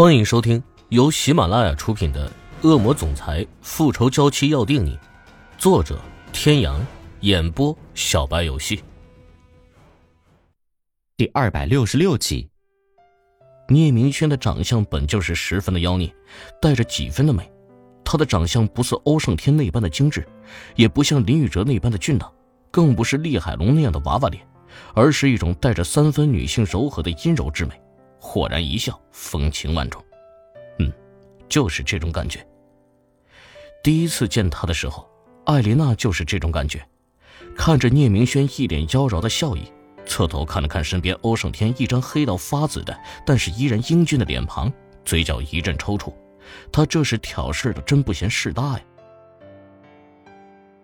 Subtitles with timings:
[0.00, 2.26] 欢迎收听由喜马拉雅出品的
[2.66, 4.96] 《恶魔总裁复仇娇妻要定你》，
[5.58, 6.00] 作者：
[6.32, 6.80] 天阳，
[7.20, 8.82] 演播：小白游戏。
[11.18, 12.48] 第二百六十六集。
[13.68, 16.10] 聂明轩的长相本就是十分的妖孽，
[16.62, 17.52] 带着几分的美。
[18.02, 20.26] 他的长相不似欧胜天那般的精致，
[20.76, 22.32] 也不像林宇哲那般的俊朗，
[22.70, 24.42] 更不是厉海龙那样的娃娃脸，
[24.94, 27.78] 而是一种带着三分女性柔和的阴柔之美。
[28.20, 30.04] 豁然一笑，风情万种。
[30.78, 30.92] 嗯，
[31.48, 32.46] 就是这种感觉。
[33.82, 35.08] 第一次见他的时候，
[35.46, 36.86] 艾琳娜就是这种感觉。
[37.56, 39.72] 看着聂明轩一脸妖娆的笑意，
[40.06, 44.72] 侧头看了看身边欧胜天一张黑到发紫的，但是依然英俊的脸庞，
[45.04, 46.12] 嘴角一阵抽搐。
[46.70, 48.80] 他这是挑事的，真不嫌事大呀。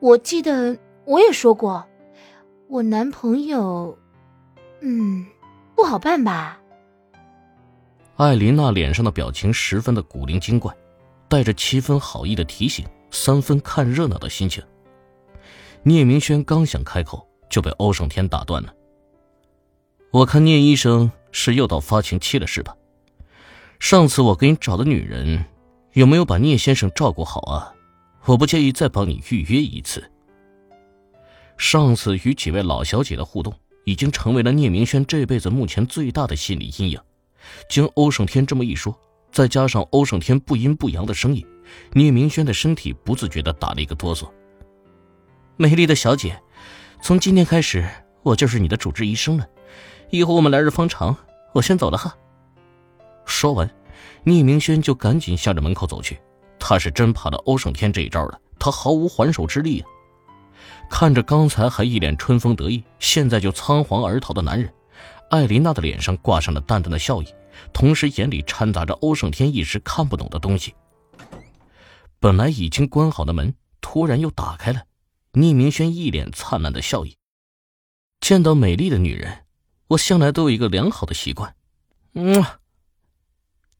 [0.00, 1.86] 我记得我也说过，
[2.68, 3.96] 我男朋友，
[4.80, 5.26] 嗯，
[5.74, 6.60] 不好办吧。
[8.16, 10.74] 艾琳娜脸上的表情十分的古灵精怪，
[11.28, 14.64] 带着七分好意的提醒，三分看热闹的心情。
[15.82, 18.72] 聂明轩刚想开口，就被欧胜天打断了。
[20.10, 22.74] 我看聂医生是又到发情期了，是吧？
[23.78, 25.44] 上次我给你找的女人，
[25.92, 27.74] 有没有把聂先生照顾好啊？
[28.24, 30.02] 我不介意再帮你预约一次。
[31.58, 33.52] 上次与几位老小姐的互动，
[33.84, 36.98] 已经成为了聂明轩这辈子目前最大的心理阴影。
[37.68, 38.98] 经欧胜天这么一说，
[39.32, 41.46] 再加上欧胜天不阴不阳的声音，
[41.92, 44.28] 聂明轩的身体不自觉地打了一个哆嗦。
[45.56, 46.40] 美丽的小姐，
[47.00, 47.88] 从今天开始，
[48.22, 49.46] 我就是你的主治医生了。
[50.10, 51.16] 以后我们来日方长，
[51.52, 52.14] 我先走了哈。
[53.24, 53.68] 说完，
[54.24, 56.18] 聂明轩就赶紧向着门口走去。
[56.58, 59.86] 他是真怕了欧胜天这一招了，他毫无还手之力啊！
[60.88, 64.72] 看着刚才还一脸春风得意，现在就仓皇而逃的男人。
[65.28, 67.26] 艾琳娜的脸上挂上了淡淡的笑意，
[67.72, 70.74] 同时眼里掺杂着欧胜天一时看不懂的东西。
[72.18, 74.84] 本来已经关好的门突然又打开了，
[75.32, 77.16] 聂明轩一脸灿烂的笑意。
[78.20, 79.44] 见到美丽的女人，
[79.88, 81.54] 我向来都有一个良好的习惯。
[82.14, 82.44] 嗯。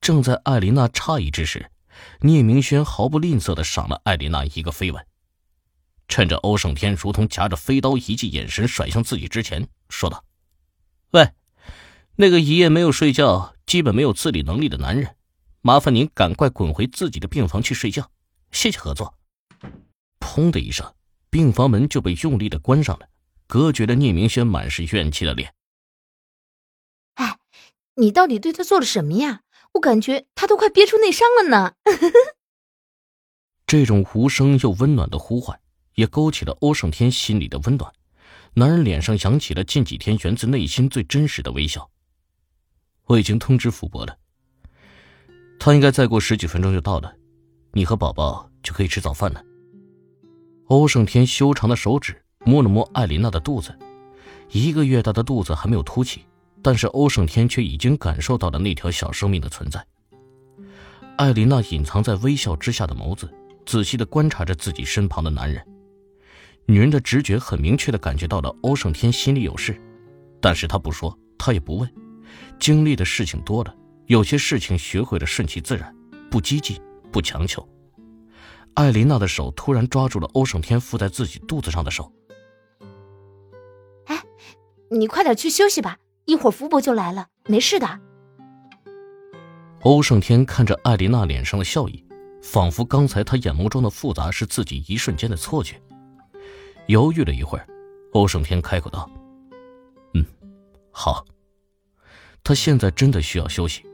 [0.00, 1.70] 正在艾琳娜诧异之时，
[2.20, 5.06] 聂明轩毫不吝啬的赏了艾琳娜一个飞吻，
[6.08, 10.24] 趁着欧胜天如同夹着飞刀一记眼神甩向自己之前，说道。
[11.12, 11.32] 喂，
[12.16, 15.14] 那个一夜没有睡觉、基本没有自理能力的男人，
[15.60, 18.10] 麻烦您赶快滚回自己的病房去睡觉，
[18.50, 19.14] 谢谢合作。
[20.18, 20.94] 砰的一声，
[21.28, 23.08] 病房门就被用力的关上了，
[23.46, 25.52] 隔绝了聂明轩满是怨气的脸。
[27.16, 27.38] 哎，
[27.96, 29.42] 你到底对他做了什么呀？
[29.72, 31.74] 我感觉他都快憋出内伤了呢。
[33.66, 35.60] 这种无声又温暖的呼唤，
[35.94, 37.92] 也勾起了欧胜天心里的温暖。
[38.54, 41.88] 男人脸上扬起了近几天源自内心最真实的微笑。
[43.06, 44.14] 我已经通知福伯了，
[45.58, 47.14] 他应该再过十几分钟就到了，
[47.72, 49.42] 你和宝宝就可以吃早饭了。
[50.66, 53.74] 欧胜天修长的手指摸了摸艾琳娜的肚子，
[54.50, 56.26] 一个月大的肚子还没有凸起，
[56.60, 59.82] 但是欧胜天却已经感受到了那条小生命的存在。
[61.16, 63.32] 艾琳娜隐藏在微笑之下的眸子，
[63.64, 65.66] 仔细的观察着自己身旁的男人。
[66.66, 69.80] 女人的直觉很明确的感觉到了欧胜天心里有事，
[70.40, 71.94] 但是他不说，他也不问。
[72.58, 73.74] 经历的事情多了，
[74.06, 75.94] 有些事情学会了顺其自然，
[76.30, 76.80] 不激进，
[77.10, 77.68] 不强求。
[78.74, 82.10] 艾琳娜的手突然抓住了欧胜天附在自己肚子上的手。
[84.06, 84.22] 哎，
[84.90, 88.00] 你快点去休息吧，一会儿福伯就来了，没事的。
[89.80, 92.02] 欧胜天看着艾琳娜脸上的笑意，
[92.40, 95.82] 仿佛刚才他眼眸中的复杂是自己一瞬间的错觉。
[96.86, 97.66] 犹豫了一会儿，
[98.12, 99.08] 欧胜天开口道
[100.14, 100.24] ：“嗯，
[100.90, 101.24] 好。
[102.44, 103.84] 他现在真的需要休息，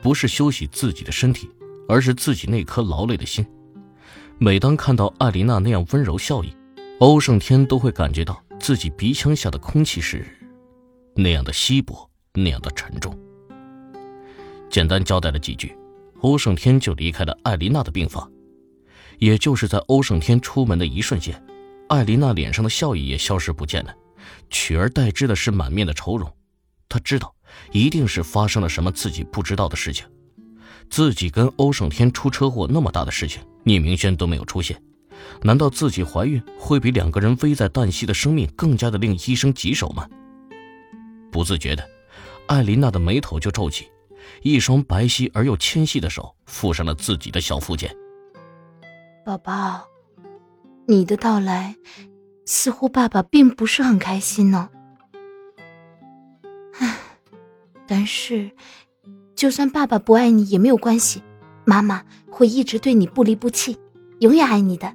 [0.00, 1.50] 不是休息自己的身体，
[1.88, 3.44] 而是自己那颗劳累的心。
[4.38, 6.54] 每当看到艾琳娜那样温柔笑意，
[7.00, 10.24] 欧胜天都会感觉到自己鼻腔下的空气是
[11.14, 13.16] 那样的稀薄，那样的沉重。”
[14.70, 15.76] 简单交代了几句，
[16.20, 18.30] 欧胜天就离开了艾琳娜的病房。
[19.18, 21.42] 也就是在欧胜天出门的一瞬间。
[21.88, 23.94] 艾琳娜脸上的笑意也消失不见了，
[24.50, 26.30] 取而代之的是满面的愁容。
[26.88, 27.34] 她知道，
[27.72, 30.06] 一定是发生了什么自己不知道的事情。
[30.88, 34.80] 自己跟欧胜天出车祸那么大的事情，聂明轩都没有出现。
[35.42, 40.08] 难道自己怀孕会比两个人危在旦夕的生命更加的令医生棘手吗？
[41.32, 41.88] 不自觉的，
[42.46, 43.88] 艾琳娜的眉头就皱起，
[44.42, 47.92] 一双白皙而又纤细的手附上了自己的小腹间。
[49.24, 49.95] 宝宝。
[50.88, 51.76] 你的到来，
[52.44, 54.70] 似乎爸爸并不是很开心呢。
[56.78, 56.96] 唉，
[57.86, 58.50] 但是
[59.34, 61.22] 就算爸爸不爱你也没有关系，
[61.64, 63.76] 妈妈会一直对你不离不弃，
[64.20, 64.94] 永远爱你的。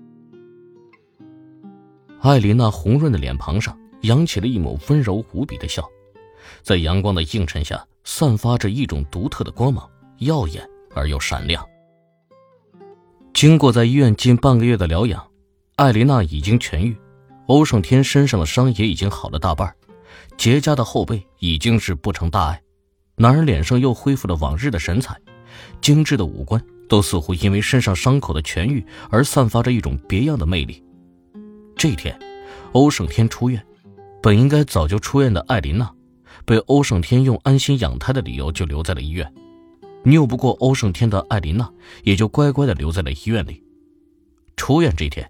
[2.21, 5.83] 艾琳娜红润的脸庞上扬起了一抹温柔无比的笑，
[6.61, 9.89] 在阳光的映衬下，散发着一种独特的光芒，
[10.19, 10.65] 耀眼
[10.95, 11.67] 而又闪亮。
[13.33, 15.25] 经过在医院近半个月的疗养，
[15.81, 16.95] 艾琳娜已经痊愈，
[17.47, 19.73] 欧胜天身上的伤也已经好了大半，
[20.37, 22.61] 结痂的后背已经是不成大碍，
[23.15, 25.19] 男人脸上又恢复了往日的神采，
[25.81, 30.83] 精致的五官都似乎因为身上伤口的痊愈而散发着一种别样的魅力。
[31.75, 32.15] 这一天，
[32.73, 33.59] 欧胜天出院，
[34.21, 35.91] 本应该早就出院的艾琳娜，
[36.45, 39.33] 被欧胜天用安心养胎的理由就留在了医院。
[40.03, 41.67] 拗不过欧胜天的艾琳娜，
[42.03, 43.63] 也就乖乖的留在了医院里。
[44.55, 45.27] 出院这天，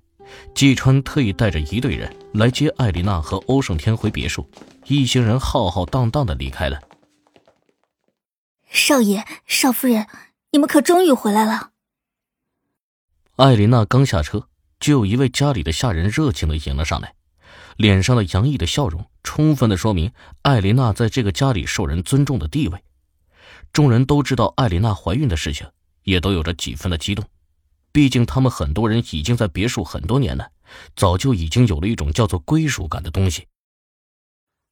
[0.54, 4.50] 季川特意带着一队人来接艾琳娜和欧胜天回别墅，
[4.86, 6.80] 一行人浩浩荡荡的离开了。
[8.70, 10.08] 少爷、少夫人，
[10.52, 11.72] 你们可终于回来了。
[13.36, 14.48] 艾琳娜刚下车。
[14.82, 17.14] 就有一位家里的下人热情的迎了上来，
[17.78, 20.12] 脸上的洋溢的笑容，充分的说明
[20.42, 22.84] 艾琳娜在这个家里受人尊重的地位。
[23.72, 25.68] 众人都知道艾琳娜怀孕的事情，
[26.02, 27.24] 也都有着几分的激动。
[27.92, 30.52] 毕竟他们很多人已经在别墅很多年了，
[30.96, 33.48] 早就已经有了一种叫做归属感的东西。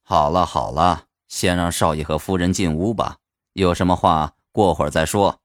[0.02, 3.18] 好了好了，先让少爷和夫人进屋吧，
[3.52, 5.40] 有什么话过会儿再说。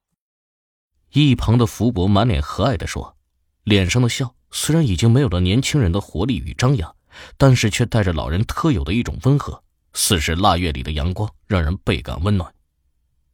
[1.11, 3.15] 一旁的福伯满脸和蔼的说，
[3.63, 4.35] 脸上的笑。
[4.51, 6.95] 虽然已经没有了年轻人的活力与张扬，
[7.37, 9.61] 但是却带着老人特有的一种温和，
[9.91, 12.53] 似是腊月里的阳光，让人倍感温暖。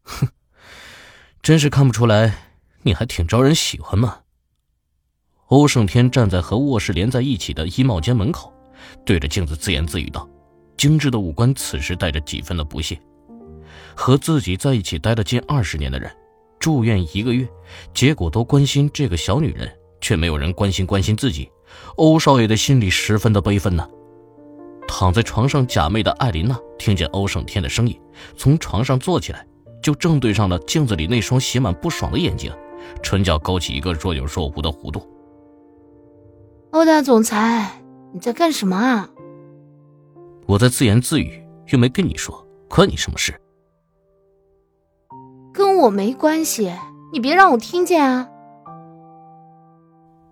[0.01, 0.27] 哼，
[1.43, 4.21] 真是看不出来，你还挺招人喜欢嘛。
[5.51, 8.53] 欧胜天站在和卧室连在一起的衣帽间门口，
[9.05, 10.27] 对着镜子自言自语道
[10.77, 12.97] ：“精致的五官此时带着几分的不屑。
[13.93, 16.09] 和自己在一起待了近二十年的人，
[16.57, 17.45] 住院一个月，
[17.93, 19.71] 结果都关心这个小女人。”
[20.01, 21.47] 却没有人关心关心自己，
[21.97, 23.87] 欧少爷的心里十分的悲愤呢。
[24.87, 27.95] 躺在床上假寐的艾琳娜听见欧胜天的声音，
[28.35, 29.45] 从床上坐起来，
[29.79, 32.51] 就正对上了镜子里那双写满不爽的眼睛，
[33.03, 35.07] 唇角勾起一个若有若无的弧度。
[36.71, 37.69] 欧大总裁，
[38.13, 39.09] 你在干什么啊？
[40.45, 43.33] 我在自言自语，又没跟你说，关你什么事？
[45.53, 46.71] 跟我没关系，
[47.11, 48.25] 你别让我听见啊。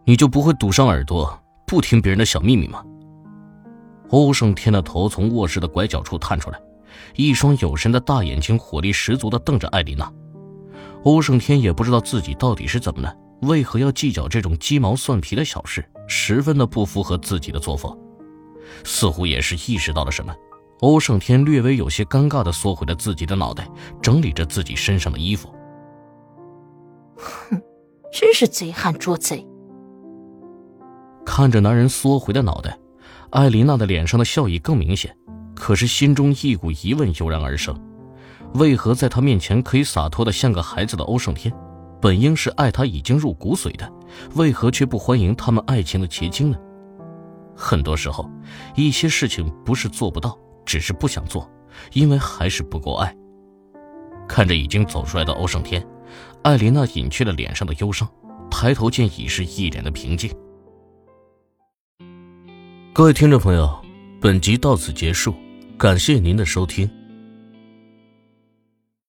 [0.06, 1.38] 你就不会堵上耳朵，
[1.68, 2.86] 不听别人的小秘密吗？
[4.12, 6.60] 欧胜天的头从卧室的拐角处探出来，
[7.16, 10.10] 一双有神的大眼睛火力十足的瞪着艾琳娜。
[11.04, 17.98] 欧胜天也不知道自己到底是怎么了，为何要计较这种鸡毛蒜皮的小事，十分的不符合自己的作风。
[18.84, 20.36] 似乎也是意识到了什么，
[20.82, 23.70] 欧胜天略微有些尴尬的缩回了自己的脑袋，
[24.02, 25.50] 整理着自己身上的衣服。
[27.16, 27.62] 哼，
[28.12, 29.46] 真是贼喊捉贼。
[31.26, 32.78] 看着男人缩回的脑袋，
[33.30, 35.16] 艾琳娜的脸上的笑意更明显，
[35.56, 37.80] 可是心中一股疑问油然而生：
[38.56, 41.54] 为何在他面前可以洒脱的像个孩子的欧胜天，
[42.02, 43.92] 本应是爱他已经入骨髓的，
[44.36, 46.58] 为何却不欢迎他们爱情的结晶呢？
[47.56, 48.30] 很多时候，
[48.76, 51.50] 一些事情不是做不到，只是不想做，
[51.92, 53.14] 因为还是不够爱。
[54.28, 55.86] 看着已经走出来的欧胜天，
[56.44, 58.08] 艾琳娜隐去了脸上的忧伤，
[58.50, 60.32] 抬头见已是一脸的平静。
[62.94, 63.70] 各位听众朋友，
[64.22, 65.34] 本集到此结束，
[65.78, 66.90] 感谢您的收听。